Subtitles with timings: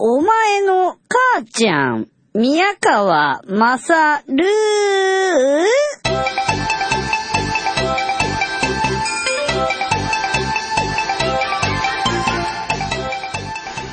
[0.00, 4.44] お前の母ちゃん、宮川まさる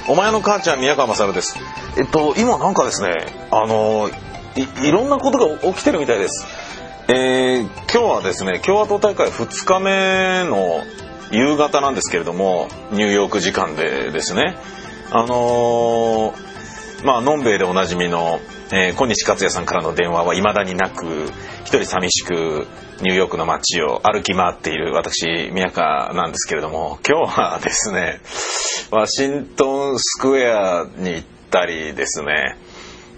[0.08, 1.58] お前の母ちゃん宮川勝です。
[1.98, 3.10] えっと今なんかですね、
[3.50, 4.12] あの
[4.56, 6.46] いいろんなことが起きてるみたいです。
[7.08, 10.84] えー、今日はですね共和党大会2日目の
[11.32, 14.56] 夕方なんですけれどもニューヨーク時間でですね
[15.12, 18.40] あのー、まあのんべえでおなじみの、
[18.72, 21.06] えー、小西克也さんからの電話はいまだになく
[21.62, 22.68] 一人寂しく
[23.02, 28.20] ニューヨークの街を歩き回っている私宮川なんですけれども今日はですね
[28.90, 32.58] ワシントンスクエアに行ったりですね、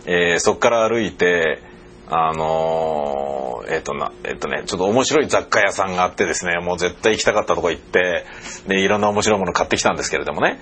[0.06, 1.62] えー、そこから歩いて
[2.10, 8.26] あのー、えっ、ー、とな、えっ、ー、とね、ちょっと面白い雑貨屋さんがあってですね、もう絶対行きたかったとこ行って、
[8.66, 10.58] で、いろんな面白いもの買ってきたんですけれどもね。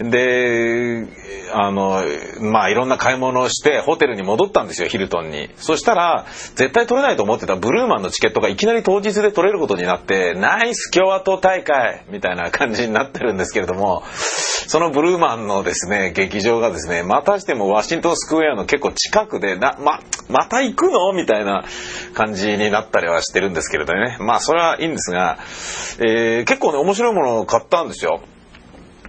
[0.00, 1.06] で、
[1.52, 2.02] あの、
[2.40, 5.50] まあいろんな買い物をしてホテルに戻ったんですよ、ヒルトンに。
[5.56, 14.02] そしたら、絶対取れないと思ってたブルーマンのチケットがいきなり当日で取れることになって、ナイス共和党大会みたいな感じになってるんですけれども、
[14.70, 21.12] そのブルーマンのですね、劇場がですね、またしてもワシントンスクエアの結構近くで、な、ま、また行くの？
[21.12, 21.64] みたいな
[22.14, 24.16] 感じになったりはしてるんですけれどね。
[24.20, 25.38] まあそれはいいんですが、
[25.98, 28.22] えー、結構ね、面白いものを買ったんですよ。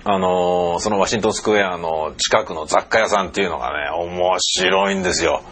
[0.04, 5.44] あのー、そのワシントンスクエアの近くの雑貨屋さんっていうのがね、面白いんですよ。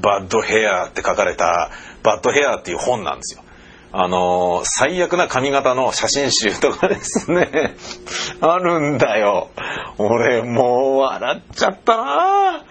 [0.00, 1.70] バッドヘアって書かれた、
[2.02, 3.44] バッドヘアっていう本なんですよ。
[3.92, 7.76] あのー、最悪な髪型の写真集とかですね、
[8.40, 9.50] あるんだよ。
[9.98, 12.64] 俺もう笑っちゃったな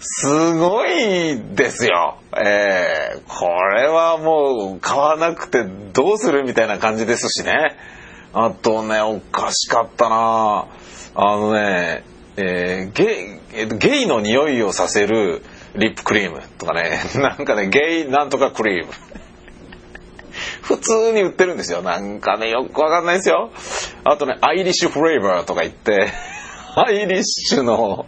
[0.00, 2.18] すごいですよ。
[2.36, 7.76] えー、これはもう買わなくてどうするみたいな感じですしね。
[8.32, 10.66] あとね、おかしかったな
[11.14, 12.04] あのね、
[12.36, 15.42] えー、ゲイ、えー、ゲイの匂いをさせる
[15.74, 18.92] リップクリームとかね、 なんかね、ゲイなんとかクリーム。
[20.62, 21.82] 普通に売ってるんですよ。
[21.82, 23.50] なんかね、よくわかんないですよ。
[24.04, 26.12] あとね、アイリッシュフレーバーとか言って、
[26.76, 28.06] アイリッシュの、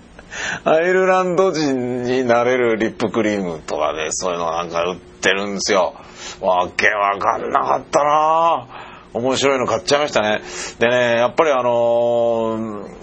[0.65, 5.95] アイルランド人になれるリップクリームとかね、そういうのなんか売ってるんですよ。
[6.41, 8.90] わけわかんなかったなぁ。
[9.13, 10.41] 面白いの買っちゃいましたね。
[10.79, 11.71] でね、やっぱりあの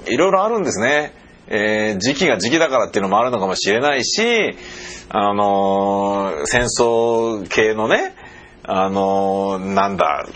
[0.06, 1.14] ー、いろいろあるんですね。
[1.48, 4.56] えー、時期が時期だからっていうのもあるのかもしれないし、
[5.10, 8.16] あのー、戦争系のね、
[8.64, 10.28] あのー、なんだ、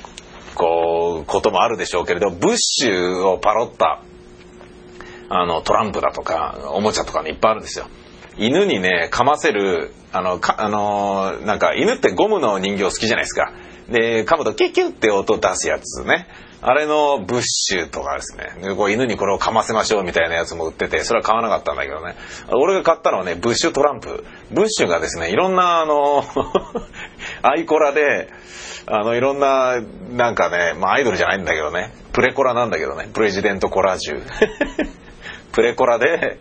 [0.56, 4.02] こう、こともあるでしょうけれど、ブッシュをパロった
[5.34, 7.88] あの、トランプだとか、おもちゃとかね、いっぱいあるんですよ。
[8.38, 13.54] 犬にね、噛ませる、あの、か、あのなんか、犬ってゴムの人形好きじゃないですか。
[13.90, 16.28] で、噛むとキュキュって音出すやつね。
[16.64, 18.76] あれのブッシュとかですね。
[18.76, 22.16] こう犬にこれを噛ませましょうみたいなやつも売ってて、それは買わなかったんだけどね。
[22.54, 24.24] 俺が買ったのはね、ブッシュトランプ。
[24.52, 26.24] ブッシュがですね、いろんなあの
[27.42, 28.30] アイコラで、
[28.86, 29.82] あの、いろんな、
[30.12, 31.94] なんかね、まあアイドルじゃないんだけどね。
[32.14, 33.10] プレコラなんだけどね。
[33.12, 34.22] プレジデントコラージュ。
[35.52, 36.38] プレコラで、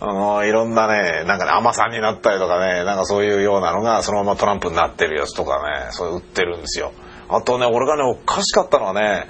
[0.00, 6.92] あの、いろんなね、なんかね、甘さんになったりとかね、なんかそういうようなのがそのままトランプになってるやつとかね、そう売ってるんですよ。
[7.28, 9.26] あとね、俺がね、おかしかったのはね、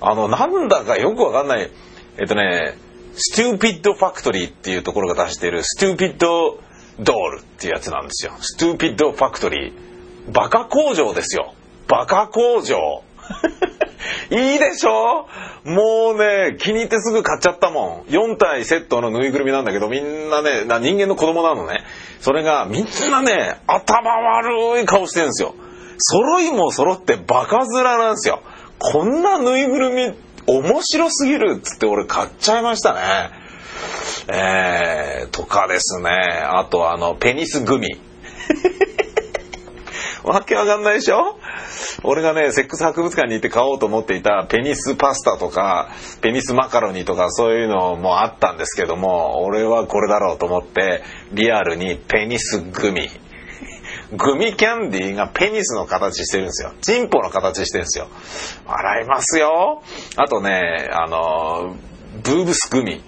[0.00, 1.70] あの、なんだかよくわかんない、
[2.18, 2.78] えっとね、
[3.16, 8.32] Stupid Factory っていうところが出している Stupid Doll っていうやつなんですよ。
[8.40, 10.32] Stupid Factory。
[10.32, 11.54] バカ工場ですよ。
[11.88, 13.02] バカ工場。
[14.30, 15.26] いいでしょ？
[15.64, 18.10] もうね、気に入ってすぐ買っちゃったもん。
[18.10, 21.84] 4体セットのぬいぐるみなんだけど、みんなね、な人間の子供なのね。
[22.20, 25.54] それが、みんなね、頭悪い顔してるんですよ。
[25.98, 28.42] 揃いも揃ってバカ面なんですよ。
[28.78, 30.12] こんなぬいぐるみ、
[30.46, 33.00] 面白すぎるっつって俺買っちゃいましたね。
[34.28, 36.10] えー、とかですね。
[36.10, 37.88] あとあの、ペニスグミ。
[40.24, 41.38] わけわかんないでしょ？
[42.02, 45.90] 俺がね、セックス博物館に行って買おうと思っていたペニスパスタとか、
[46.20, 51.02] ペニスマカロニとかそういうのもあったんですけども、俺はこれだろうと思って、
[51.32, 53.08] リアルにペニスグミ。
[54.12, 56.72] グミキャンディーがペニスの形してるんですよ。
[56.80, 58.08] チンポの形してるんですよ。
[58.66, 59.82] 洗いますよ。
[60.16, 61.76] あとね、あの、
[62.22, 63.02] ブーブスグミ。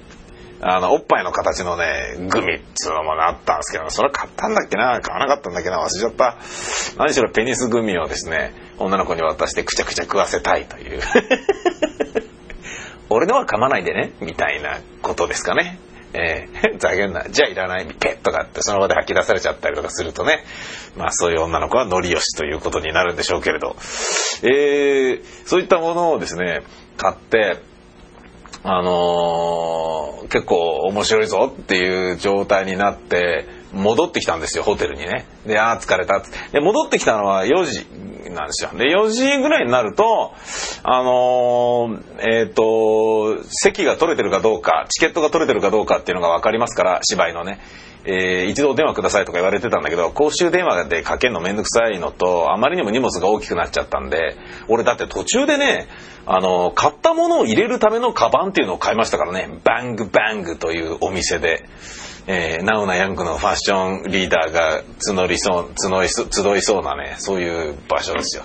[0.60, 5.00] あの、おっぱいの形のね、グミっつうのもあったんですけど、それ買ったんだっけな？
[5.00, 5.80] 買わなかったんだっけな？
[5.80, 6.36] 忘れちゃった。
[6.96, 11.00] 何しろペニスグミをですね、女の子に渡してくちゃくちゃ食わせたいという。
[13.08, 15.78] 俺のは噛まないでね、みたいなことですかね。
[16.12, 20.44] えー、 ざげんな、じゃあいらない、ペッとかってその場で吐き出されちゃったりとかするとね、
[20.96, 23.76] まあそういう女の子はノリよしということになるんでしょうけれど、
[24.42, 26.62] えー、そういったものをですね、
[26.96, 27.58] 買って、
[28.68, 30.56] あのー、結構
[30.88, 35.26] 面白いぞっていう状態になって戻ってきたんですよホテルにね。
[35.46, 36.22] でああ疲れた。
[36.52, 37.86] で戻ってきたのは4時
[38.30, 38.70] なんですよ。
[38.74, 40.34] で4時ぐらいになると
[40.82, 47.60] あのー、えっ、ー、と席が取れてるかどうかチケットが取れてるかどうかっていうのが分かりますから芝居のね。
[48.08, 54.36] えー、一度電話くださいとか言われてたんだけど公衆電話でかけるのめんどくさいのとあまりにも荷物が大きくなっちゃったんで
[54.68, 55.88] 俺だって途中でね
[56.24, 59.60] あの買ったものを入れるためのカバンっていうのを買いましたからね。
[59.64, 61.64] バングバングというお店で。
[62.28, 68.44] えー、ナウなヤングのファッションリーダーが募りそう募い集いそうなねそういう場所ですよ。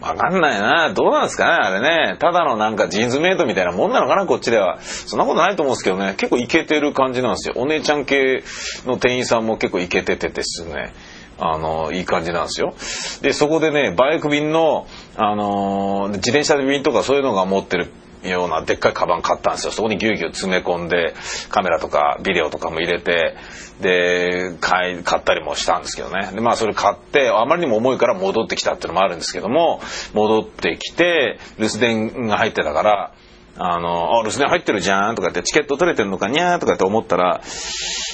[0.00, 0.92] わかんないな。
[0.92, 2.16] どうなんですかね、あれね。
[2.18, 4.78] ただのなんかジーンズメイトみたいなもんなのかな、こっちでは。
[4.80, 6.14] そんなことないと思うんですけどね。
[6.16, 7.54] 結構イケてる感じなんですよ。
[7.56, 8.44] お姉ちゃん系
[8.84, 10.92] の店員さんも結構イケててですね。
[11.38, 12.74] あの、いい感じなんですよ。
[13.22, 14.86] で、そこでね、バイク便の、
[15.16, 17.90] あの自転車便とかそういうのが持ってる
[18.30, 19.72] ようなでっかいカバン買ったんですよ。
[19.72, 21.14] そこにぎゅうぎゅう詰め込んで、
[21.48, 23.36] カメラとかビデオとかも入れて、
[23.80, 26.30] で、買い、買ったりもしたんですけどね。
[26.32, 29.80] で、まあそれ買って、あまりにも重いから戻ってきたっていうのもあるんですけども、
[30.14, 33.12] 戻ってきて、留守電が入ってたから、
[33.58, 37.40] あの、あ、留守電入ってるじゃんとかって、チケット取れてるのかにゃーとかって思ったら、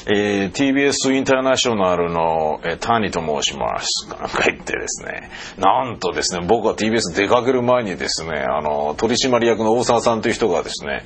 [0.06, 4.09] えー、TBS インターナショナルの、えー、谷と申します。
[4.09, 11.05] なんか言ってですね、なんとですね、僕は TBS 出かける前にですね、あの、取締役の大沢さんという人がですね、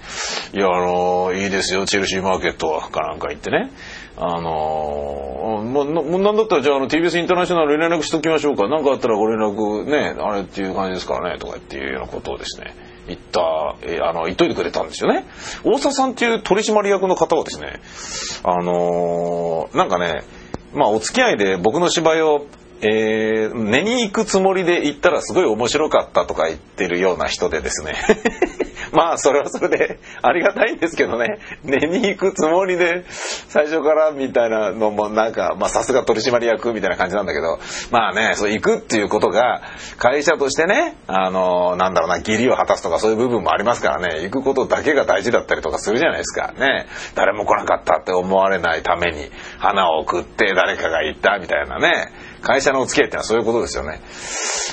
[0.55, 3.71] いや、あの、いいですよ、チェルシーマーケットはかなんか言ってね、
[4.19, 8.67] あのー、ま、なんだったらじゃああの TBS インターナショナル連絡しときましょうか。
[8.69, 12.75] 何かあったらご連絡ね、あれっていう感じですからね、とかっていうようなことをですね、
[13.07, 15.25] 言った、えー、あの、言っといてくれたんですよね。
[15.65, 17.81] 大沢さんっていう取締役の方はですね、
[18.43, 20.23] あのー、なんかね、
[20.75, 22.47] まあお付き合いで僕の芝居を
[22.83, 27.95] えー、寝に行くつもりで行ったらすごい面白かったとか言ってるような人でですね
[28.93, 31.39] まあそれはそれでありがたいんですけどね。
[31.65, 37.59] 寝に行くつもりで最初からみたいなのもなんかまあさすが取締役みたいな感じなんだけど。
[37.91, 39.63] まあねそう行くっていうことが
[39.99, 44.23] 会社としてねあのなんだろうな義理を果たすとかそういう部分もありますからね。
[44.23, 46.53] 行くことだけが大事だったりとかするじゃないですか。
[46.53, 46.87] ね。
[47.15, 52.13] 誰も来なかったって思われないために花を送って誰かが行ったみたいなね。
[52.47, 54.01] 会社のお付き合いってのはそういうことですよね。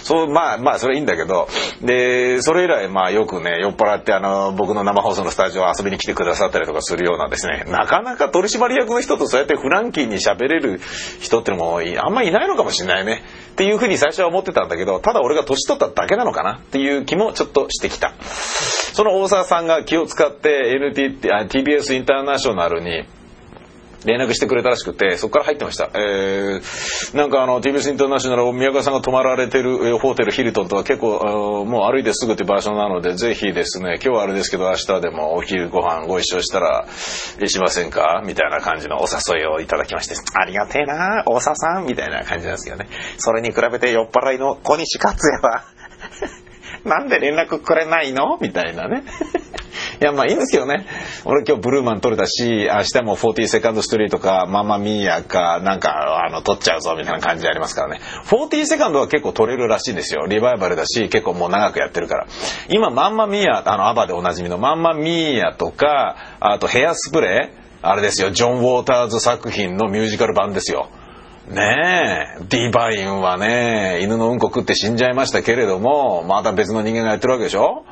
[0.03, 1.47] そう、まあまあそれいいんだけど、
[1.81, 10.79] で、それ以来まあよくね、酔っ払ってあの、僕の生放送のスタジオ遊びに来てくださったりとかするようなですね、なかなか取締役の人とそうやってフランキーに喋れる
[11.19, 13.23] 人ってのもあんまいないのかもしれないね。
[13.53, 18.13] っていうふうに最初は思ってたんだけど、ただ俺が年取っただけなのかなっていう気もちょっとしてきた。
[18.93, 23.07] その大沢さんが気を使って NT、TBS インターナショナルに
[24.05, 25.89] 連絡してくれたらしくて、そこから入ってました。
[25.93, 38.21] えー、なんかあの、TBS インターナショナル、宮川さんが泊まられてるホテルヒルトンとは結構、もう歩いてすぐって場所なので、ぜひですね、今日はあれですけど、明日でもお昼ご飯ご一緒したら、しませんか？
[38.25, 42.87] みたいな感じのお誘いをいただきまして、ありがてえな大沢さんみたいな感じなんですけどね。
[43.17, 45.63] それに比べて酔っ払いの小西克也は
[46.85, 48.37] なんで連絡くれないの？
[48.41, 49.03] みたいなね。
[50.01, 50.85] いや、まあいいんですけどね。
[51.25, 58.01] 俺今日ブルーマン撮れたし、明日も40セカンドストリートか、ママミーヤか、なんか、あの、撮っちゃうぞみたいな感じありますからね。
[58.27, 60.25] 40セカンドは結構撮れるらしいんですよ。
[60.27, 62.27] リバイバルだし、結構もう長くやってるから。
[62.69, 70.89] 今、マンマミーヤ、あの、アバでおなじみのマンマミーヤとか、あとヘアスプレー、あれですよ、ジョン・ウォーターズ作品のミュージカル版ですよ。
[71.49, 77.85] ねえ、ディバインはね、犬のうんこ食って死んじゃいましたけれども、また別の人間がやってるわけでしょ？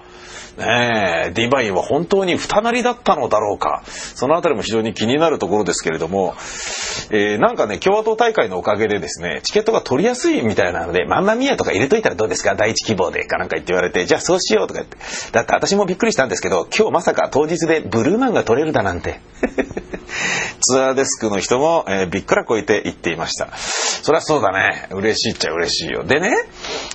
[0.58, 3.84] ねえ、ディバインは本当に二なりだったのだろうか。
[3.86, 6.34] そのあたりも非常に気になるところですけれども、
[7.10, 12.56] えー、なんかね、共和党大会のおかげでですね、チケットが取りやすいみたいなので、マンマミアとか入れといたらどうですか？
[12.56, 14.98] 第一希望でかなんか言って言われて、じゃあそうしようとか言って。
[15.32, 19.20] だって私もびっくりしたんですけど、今日まさか当日でブルーマンが取れるだなんて。
[20.62, 23.52] ツアーデスクの人も、えー、びっくらこいて言っていました。
[23.56, 24.88] そりゃそうだね。
[24.92, 26.04] 嬉しいっちゃ嬉しいよ。
[26.04, 26.36] でね、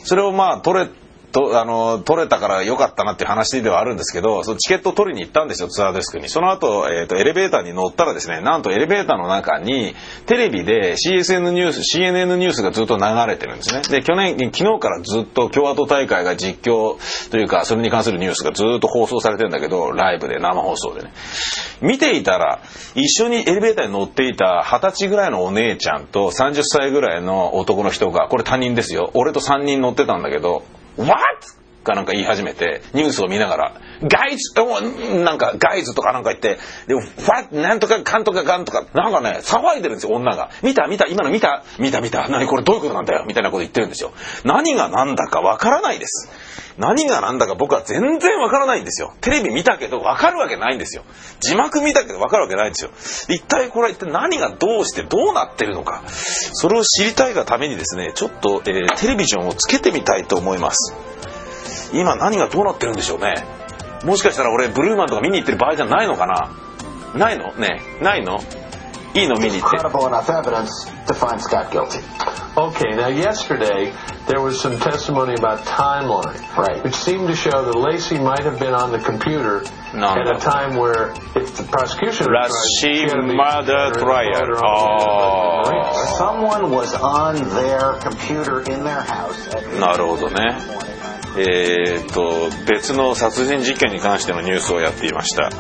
[0.04, 0.88] それをまあ取れ
[1.36, 6.30] とあの取れたから良かったなっていう話ではあるんですけどそのチケットを取りに行ったんですよツアーデスクに。
[6.30, 13.82] その後、えーと、エレベーターに乗ったらですねなんとエレベーターの中にテレビで CSN ニュース CNN ニュースがずっと流れてるんですね。
[13.82, 16.96] で去年昨日からずっと共和党大会が実況
[17.30, 21.12] というかそれに関するニュースがずっと放送されてるんだけどライブで生放送でね。
[21.82, 22.60] 見ていたら
[22.94, 29.10] 一緒にエレベーターに乗っていた二十歳ぐらいのお姉ちゃんと30歳ぐらいの男の人がこれ他人ですよ。
[29.12, 30.62] 俺と3人乗ってたんだけど
[30.96, 31.46] What?
[31.86, 34.52] かなんか言い始めて、ニュースを見ながら、ガイズ、
[35.24, 40.50] なんかガイズとかなんか言って、で、ファッ、なんとかかんとかかんとか、なんかね、騒いでるんですよ、女が。
[40.62, 44.12] 見た見た、今の見た見た見た、何これどういうことなんだよみたいなこと言ってるんですよ。
[44.44, 46.30] 何が何だかわからないです。
[46.78, 49.14] 何が何だか僕は全然わからないんですよ。
[49.20, 51.04] テレビ見たけどわかるわけないんですよ。
[51.40, 52.90] 字幕見たけどわかるわけないんですよ。
[53.34, 56.02] 一体これは一体何がどうしてどうなってるのか。
[56.06, 60.94] それを知りたいがためにですね、ちょっと、えーテレビジョンをつけてみたいと思います。
[61.92, 63.34] 今何がどうなってるんでしょうね。
[64.04, 66.50] もしかしたら俺ブルーマンとか見に行ってる場合じゃないのかな
[67.14, 68.38] ないのねえないの
[69.14, 69.78] いいの見に行って。
[69.78, 70.68] credible enough evidence
[71.06, 72.00] to find Scott guilty.
[72.56, 73.92] Okay, now yesterday
[74.26, 76.82] there was some testimony about timeline, Right.
[76.84, 79.62] which seemed to show that Lacey might have been on the computer
[79.94, 80.32] No, at no.
[80.36, 82.50] a time where, if the prosecution was right,
[82.80, 84.32] she Lassie had to be murder in trial.
[84.32, 86.14] motor on the Oh.
[86.18, 90.52] Someone was on their computer in their house at なるほどね。
[90.52, 90.95] morning.
[91.38, 95.50] えーっと、別の殺人事件に関してのニュースをやっていました。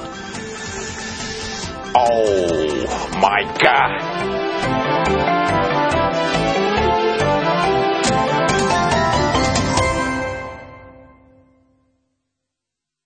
[1.94, 4.35] Oh my god!